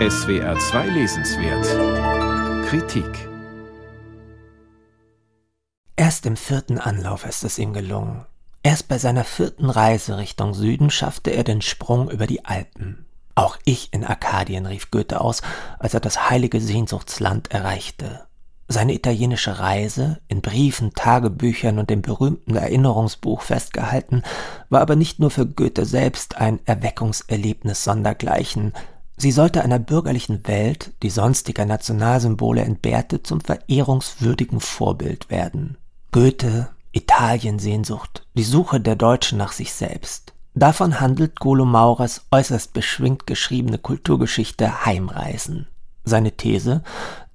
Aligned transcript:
SWR 0.00 0.58
2 0.58 0.88
Lesenswert 0.88 2.66
Kritik 2.66 3.28
Erst 5.94 6.26
im 6.26 6.36
vierten 6.36 6.78
Anlauf 6.78 7.24
ist 7.24 7.44
es 7.44 7.60
ihm 7.60 7.72
gelungen. 7.72 8.26
Erst 8.64 8.88
bei 8.88 8.98
seiner 8.98 9.22
vierten 9.22 9.70
Reise 9.70 10.18
Richtung 10.18 10.52
Süden 10.52 10.90
schaffte 10.90 11.30
er 11.30 11.44
den 11.44 11.62
Sprung 11.62 12.10
über 12.10 12.26
die 12.26 12.44
Alpen. 12.44 13.06
Auch 13.36 13.56
ich 13.64 13.92
in 13.92 14.04
Arkadien, 14.04 14.66
rief 14.66 14.90
Goethe 14.90 15.20
aus, 15.20 15.42
als 15.78 15.94
er 15.94 16.00
das 16.00 16.28
heilige 16.28 16.60
Sehnsuchtsland 16.60 17.52
erreichte. 17.52 18.26
Seine 18.66 18.94
italienische 18.94 19.60
Reise, 19.60 20.20
in 20.26 20.40
Briefen, 20.40 20.92
Tagebüchern 20.94 21.78
und 21.78 21.88
dem 21.88 22.02
berühmten 22.02 22.56
Erinnerungsbuch 22.56 23.42
festgehalten, 23.42 24.24
war 24.70 24.80
aber 24.80 24.96
nicht 24.96 25.20
nur 25.20 25.30
für 25.30 25.46
Goethe 25.46 25.84
selbst 25.84 26.36
ein 26.38 26.58
Erweckungserlebnis 26.64 27.84
sondergleichen, 27.84 28.72
sie 29.16 29.32
sollte 29.32 29.62
einer 29.62 29.78
bürgerlichen 29.78 30.46
Welt, 30.46 30.92
die 31.02 31.10
sonstiger 31.10 31.64
Nationalsymbole 31.64 32.62
entbehrte, 32.62 33.22
zum 33.22 33.40
verehrungswürdigen 33.40 34.60
Vorbild 34.60 35.30
werden. 35.30 35.76
Goethe, 36.12 36.68
Italiensehnsucht, 36.92 38.26
die 38.34 38.44
Suche 38.44 38.80
der 38.80 38.96
Deutschen 38.96 39.38
nach 39.38 39.52
sich 39.52 39.72
selbst. 39.72 40.32
Davon 40.54 41.00
handelt 41.00 41.40
Golo 41.40 41.64
Maurers 41.64 42.26
äußerst 42.30 42.72
beschwingt 42.72 43.26
geschriebene 43.26 43.78
Kulturgeschichte 43.78 44.84
Heimreisen. 44.84 45.66
Seine 46.04 46.32
These, 46.32 46.82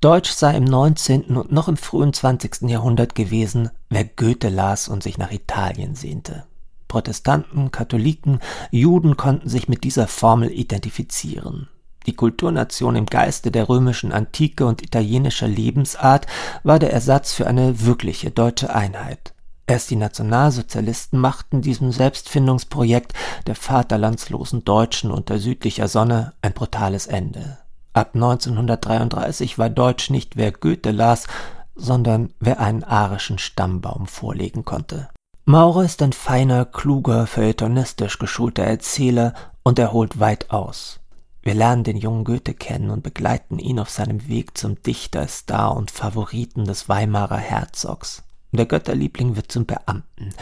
Deutsch 0.00 0.30
sei 0.30 0.56
im 0.56 0.62
19. 0.62 1.36
und 1.36 1.50
noch 1.50 1.66
im 1.66 1.76
frühen 1.76 2.12
20. 2.12 2.68
Jahrhundert 2.68 3.16
gewesen, 3.16 3.70
wer 3.88 4.04
Goethe 4.04 4.48
las 4.48 4.86
und 4.86 5.02
sich 5.02 5.18
nach 5.18 5.32
Italien 5.32 5.96
sehnte. 5.96 6.44
Protestanten, 6.88 7.70
Katholiken, 7.70 8.40
Juden 8.70 9.16
konnten 9.16 9.48
sich 9.48 9.68
mit 9.68 9.84
dieser 9.84 10.08
Formel 10.08 10.50
identifizieren. 10.50 11.68
Die 12.06 12.14
Kulturnation 12.14 12.96
im 12.96 13.04
Geiste 13.04 13.50
der 13.50 13.68
römischen 13.68 14.12
Antike 14.12 14.64
und 14.64 14.82
italienischer 14.82 15.46
Lebensart 15.46 16.26
war 16.62 16.78
der 16.78 16.92
Ersatz 16.92 17.34
für 17.34 17.46
eine 17.46 17.84
wirkliche 17.84 18.30
deutsche 18.30 18.74
Einheit. 18.74 19.34
Erst 19.66 19.90
die 19.90 19.96
Nationalsozialisten 19.96 21.20
machten 21.20 21.60
diesem 21.60 21.92
Selbstfindungsprojekt 21.92 23.12
der 23.46 23.54
vaterlandslosen 23.54 24.64
Deutschen 24.64 25.10
unter 25.10 25.38
südlicher 25.38 25.88
Sonne 25.88 26.32
ein 26.40 26.54
brutales 26.54 27.06
Ende. 27.06 27.58
Ab 27.92 28.12
1933 28.14 29.58
war 29.58 29.68
Deutsch 29.68 30.08
nicht 30.08 30.36
wer 30.36 30.52
Goethe 30.52 30.92
las, 30.92 31.26
sondern 31.74 32.32
wer 32.40 32.60
einen 32.60 32.84
arischen 32.84 33.38
Stammbaum 33.38 34.06
vorlegen 34.06 34.64
konnte. 34.64 35.10
Maurer 35.48 35.86
ist 35.86 36.02
ein 36.02 36.12
feiner, 36.12 36.66
kluger, 36.66 37.26
feuilletonistisch 37.26 38.18
geschulter 38.18 38.64
Erzähler 38.64 39.32
und 39.62 39.78
er 39.78 39.94
holt 39.94 40.20
weit 40.20 40.50
aus. 40.50 41.00
Wir 41.40 41.54
lernen 41.54 41.84
den 41.84 41.96
jungen 41.96 42.24
Goethe 42.24 42.52
kennen 42.52 42.90
und 42.90 43.02
begleiten 43.02 43.58
ihn 43.58 43.78
auf 43.78 43.88
seinem 43.88 44.28
Weg 44.28 44.58
zum 44.58 44.82
Dichter, 44.82 45.26
Star 45.26 45.74
und 45.74 45.90
Favoriten 45.90 46.66
des 46.66 46.90
Weimarer 46.90 47.38
Herzogs. 47.38 48.24
Der 48.52 48.66
Götterliebling 48.66 49.36
wird 49.36 49.50
zum 49.50 49.64
Beamten. 49.64 50.34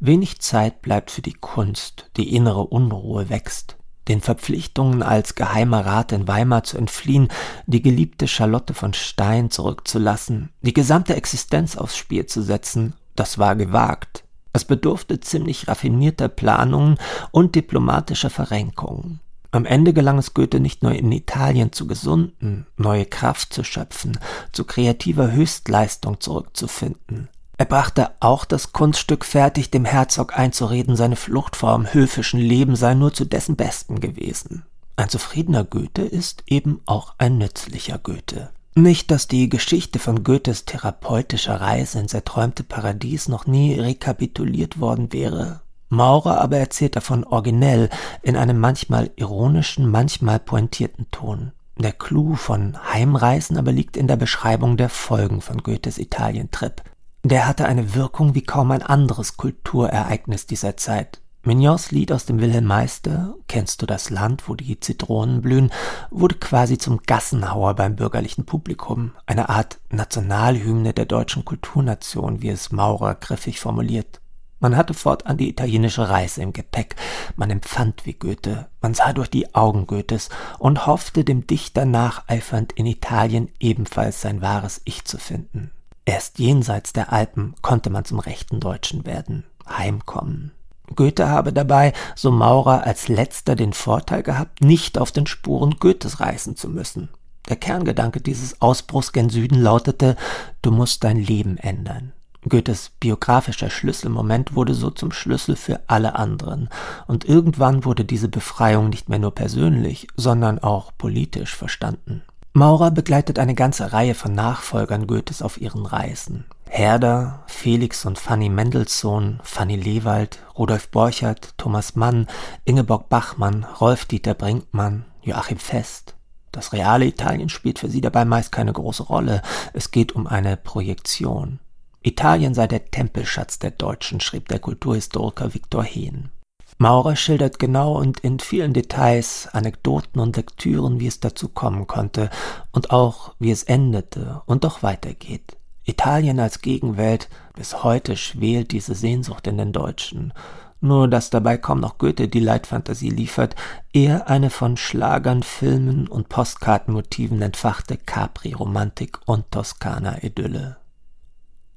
Wenig 0.00 0.40
Zeit 0.40 0.80
bleibt 0.80 1.10
für 1.10 1.20
die 1.20 1.34
Kunst, 1.34 2.10
die 2.16 2.34
innere 2.34 2.64
Unruhe 2.64 3.28
wächst 3.28 3.76
den 4.08 4.22
Verpflichtungen 4.22 5.02
als 5.02 5.34
geheimer 5.34 5.84
Rat 5.84 6.12
in 6.12 6.28
Weimar 6.28 6.62
zu 6.62 6.78
entfliehen, 6.78 7.28
die 7.66 7.82
geliebte 7.82 8.28
Charlotte 8.28 8.72
von 8.72 8.94
Stein 8.94 9.50
zurückzulassen, 9.50 10.50
die 10.62 10.72
gesamte 10.72 11.16
Existenz 11.16 11.76
aufs 11.76 11.96
Spiel 11.96 12.24
zu 12.24 12.40
setzen, 12.40 12.94
das 13.16 13.36
war 13.38 13.56
gewagt. 13.56 14.22
Es 14.56 14.64
bedurfte 14.64 15.20
ziemlich 15.20 15.68
raffinierter 15.68 16.28
Planungen 16.28 16.96
und 17.30 17.54
diplomatischer 17.54 18.30
Verrenkungen. 18.30 19.20
Am 19.50 19.66
Ende 19.66 19.92
gelang 19.92 20.16
es 20.16 20.32
Goethe 20.32 20.60
nicht 20.60 20.82
nur 20.82 20.92
in 20.92 21.12
Italien 21.12 21.72
zu 21.72 21.86
gesunden, 21.86 22.66
neue 22.78 23.04
Kraft 23.04 23.52
zu 23.52 23.64
schöpfen, 23.64 24.18
zu 24.52 24.64
kreativer 24.64 25.30
Höchstleistung 25.30 26.20
zurückzufinden. 26.20 27.28
Er 27.58 27.66
brachte 27.66 28.12
auch 28.20 28.46
das 28.46 28.72
Kunststück 28.72 29.26
fertig, 29.26 29.70
dem 29.70 29.84
Herzog 29.84 30.38
einzureden, 30.38 30.96
seine 30.96 31.16
Flucht 31.16 31.54
vor 31.54 31.76
dem 31.76 31.92
höfischen 31.92 32.40
Leben 32.40 32.76
sei 32.76 32.94
nur 32.94 33.12
zu 33.12 33.26
dessen 33.26 33.56
Besten 33.56 34.00
gewesen. 34.00 34.64
Ein 34.96 35.10
zufriedener 35.10 35.64
Goethe 35.64 36.00
ist 36.00 36.44
eben 36.46 36.80
auch 36.86 37.12
ein 37.18 37.36
nützlicher 37.36 37.98
Goethe. 37.98 38.48
Nicht, 38.78 39.10
dass 39.10 39.26
die 39.26 39.48
Geschichte 39.48 39.98
von 39.98 40.22
Goethes 40.22 40.66
therapeutischer 40.66 41.62
Reise 41.62 41.98
ins 41.98 42.12
erträumte 42.12 42.62
Paradies 42.62 43.26
noch 43.26 43.46
nie 43.46 43.72
rekapituliert 43.80 44.78
worden 44.78 45.14
wäre. 45.14 45.62
Maurer 45.88 46.42
aber 46.42 46.58
erzählt 46.58 46.94
davon 46.94 47.24
originell, 47.24 47.88
in 48.20 48.36
einem 48.36 48.60
manchmal 48.60 49.10
ironischen, 49.16 49.90
manchmal 49.90 50.38
pointierten 50.38 51.10
Ton. 51.10 51.52
Der 51.78 51.92
Clou 51.92 52.34
von 52.34 52.76
Heimreisen 52.92 53.56
aber 53.56 53.72
liegt 53.72 53.96
in 53.96 54.08
der 54.08 54.16
Beschreibung 54.16 54.76
der 54.76 54.90
Folgen 54.90 55.40
von 55.40 55.62
Goethes 55.62 55.96
Italientrip. 55.96 56.82
Der 57.24 57.48
hatte 57.48 57.64
eine 57.64 57.94
Wirkung 57.94 58.34
wie 58.34 58.42
kaum 58.42 58.72
ein 58.72 58.82
anderes 58.82 59.38
Kulturereignis 59.38 60.44
dieser 60.44 60.76
Zeit. 60.76 61.22
Mignons 61.46 61.92
Lied 61.92 62.10
aus 62.10 62.26
dem 62.26 62.40
Wilhelm 62.40 62.64
Meister, 62.64 63.36
Kennst 63.46 63.80
du 63.80 63.86
das 63.86 64.10
Land, 64.10 64.48
wo 64.48 64.56
die 64.56 64.80
Zitronen 64.80 65.42
blühen, 65.42 65.70
wurde 66.10 66.34
quasi 66.34 66.76
zum 66.76 67.02
Gassenhauer 67.06 67.74
beim 67.74 67.94
bürgerlichen 67.94 68.44
Publikum, 68.44 69.12
eine 69.26 69.48
Art 69.48 69.78
Nationalhymne 69.88 70.92
der 70.92 71.04
deutschen 71.04 71.44
Kulturnation, 71.44 72.42
wie 72.42 72.48
es 72.48 72.72
Maurer 72.72 73.14
griffig 73.14 73.60
formuliert. 73.60 74.20
Man 74.58 74.76
hatte 74.76 74.92
fortan 74.92 75.36
die 75.36 75.48
italienische 75.48 76.08
Reise 76.08 76.42
im 76.42 76.52
Gepäck, 76.52 76.96
man 77.36 77.50
empfand 77.50 78.06
wie 78.06 78.14
Goethe, 78.14 78.66
man 78.80 78.94
sah 78.94 79.12
durch 79.12 79.30
die 79.30 79.54
Augen 79.54 79.86
Goethes 79.86 80.30
und 80.58 80.88
hoffte 80.88 81.22
dem 81.22 81.46
Dichter 81.46 81.84
nacheifernd 81.84 82.72
in 82.72 82.86
Italien 82.86 83.50
ebenfalls 83.60 84.20
sein 84.20 84.42
wahres 84.42 84.80
Ich 84.84 85.04
zu 85.04 85.16
finden. 85.16 85.70
Erst 86.06 86.40
jenseits 86.40 86.92
der 86.92 87.12
Alpen 87.12 87.54
konnte 87.62 87.90
man 87.90 88.04
zum 88.04 88.18
rechten 88.18 88.58
Deutschen 88.58 89.06
werden, 89.06 89.44
heimkommen. 89.68 90.50
Goethe 90.94 91.28
habe 91.28 91.52
dabei, 91.52 91.92
so 92.14 92.30
Maurer, 92.30 92.84
als 92.84 93.08
letzter 93.08 93.56
den 93.56 93.72
Vorteil 93.72 94.22
gehabt, 94.22 94.60
nicht 94.60 94.98
auf 94.98 95.12
den 95.12 95.26
Spuren 95.26 95.76
Goethes 95.80 96.20
reisen 96.20 96.56
zu 96.56 96.68
müssen. 96.68 97.08
Der 97.48 97.56
Kerngedanke 97.56 98.20
dieses 98.20 98.60
Ausbruchs 98.60 99.12
gen 99.12 99.30
Süden 99.30 99.60
lautete, 99.60 100.16
du 100.62 100.70
musst 100.70 101.04
dein 101.04 101.16
Leben 101.16 101.58
ändern. 101.58 102.12
Goethes 102.48 102.92
biografischer 103.00 103.70
Schlüsselmoment 103.70 104.54
wurde 104.54 104.74
so 104.74 104.90
zum 104.90 105.10
Schlüssel 105.10 105.56
für 105.56 105.80
alle 105.88 106.14
anderen, 106.14 106.68
und 107.06 107.24
irgendwann 107.24 107.84
wurde 107.84 108.04
diese 108.04 108.28
Befreiung 108.28 108.88
nicht 108.88 109.08
mehr 109.08 109.18
nur 109.18 109.34
persönlich, 109.34 110.06
sondern 110.16 110.60
auch 110.60 110.92
politisch 110.96 111.56
verstanden. 111.56 112.22
Maurer 112.52 112.90
begleitet 112.90 113.38
eine 113.38 113.54
ganze 113.54 113.92
Reihe 113.92 114.14
von 114.14 114.34
Nachfolgern 114.34 115.06
Goethes 115.06 115.42
auf 115.42 115.60
ihren 115.60 115.86
Reisen. 115.86 116.46
Herder, 116.76 117.42
Felix 117.46 118.04
und 118.04 118.18
Fanny 118.18 118.50
Mendelssohn, 118.50 119.40
Fanny 119.42 119.76
Lewald, 119.76 120.40
Rudolf 120.58 120.90
Borchert, 120.90 121.54
Thomas 121.56 121.96
Mann, 121.96 122.26
Ingeborg 122.66 123.08
Bachmann, 123.08 123.64
Rolf-Dieter 123.80 124.34
Brinkmann, 124.34 125.06
Joachim 125.22 125.56
Fest. 125.56 126.16
Das 126.52 126.74
reale 126.74 127.06
Italien 127.06 127.48
spielt 127.48 127.78
für 127.78 127.88
sie 127.88 128.02
dabei 128.02 128.26
meist 128.26 128.52
keine 128.52 128.74
große 128.74 129.04
Rolle. 129.04 129.40
Es 129.72 129.90
geht 129.90 130.12
um 130.12 130.26
eine 130.26 130.58
Projektion. 130.58 131.60
Italien 132.02 132.52
sei 132.52 132.66
der 132.66 132.84
Tempelschatz 132.90 133.58
der 133.58 133.70
Deutschen, 133.70 134.20
schrieb 134.20 134.48
der 134.48 134.58
Kulturhistoriker 134.58 135.54
Viktor 135.54 135.82
Hehn. 135.82 136.28
Maurer 136.76 137.16
schildert 137.16 137.58
genau 137.58 137.96
und 137.96 138.20
in 138.20 138.38
vielen 138.38 138.74
Details, 138.74 139.48
Anekdoten 139.50 140.20
und 140.20 140.36
Lektüren, 140.36 141.00
wie 141.00 141.06
es 141.06 141.20
dazu 141.20 141.48
kommen 141.48 141.86
konnte 141.86 142.28
und 142.72 142.90
auch 142.90 143.32
wie 143.38 143.50
es 143.50 143.62
endete 143.62 144.42
und 144.44 144.64
doch 144.64 144.82
weitergeht. 144.82 145.55
Italien 145.86 146.40
als 146.40 146.62
Gegenwelt, 146.62 147.28
bis 147.54 147.84
heute 147.84 148.16
schwelt 148.16 148.72
diese 148.72 148.94
Sehnsucht 148.94 149.46
in 149.46 149.56
den 149.56 149.72
Deutschen. 149.72 150.32
Nur 150.80 151.08
dass 151.08 151.30
dabei 151.30 151.56
kaum 151.56 151.80
noch 151.80 151.96
Goethe 151.96 152.28
die 152.28 152.40
Leitfantasie 152.40 153.08
liefert, 153.08 153.54
eher 153.92 154.28
eine 154.28 154.50
von 154.50 154.76
Schlagern, 154.76 155.42
Filmen 155.42 156.08
und 156.08 156.28
Postkartenmotiven 156.28 157.40
entfachte 157.40 157.96
Capri-Romantik 157.96 159.20
und 159.26 159.50
Toskana-Idylle. 159.52 160.76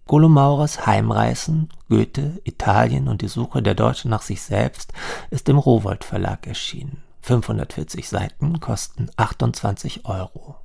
Golomaurers 0.07 0.87
Heimreisen, 0.87 1.69
Goethe, 1.87 2.41
Italien 2.43 3.07
und 3.07 3.21
die 3.21 3.27
Suche 3.27 3.61
der 3.61 3.75
Deutschen 3.75 4.09
nach 4.09 4.23
sich 4.23 4.41
selbst 4.41 4.91
ist 5.29 5.47
im 5.49 5.59
Rowohlt 5.59 6.03
Verlag 6.03 6.47
erschienen. 6.47 7.03
540 7.21 8.09
Seiten 8.09 8.59
kosten 8.59 9.11
28 9.17 10.05
Euro 10.05 10.55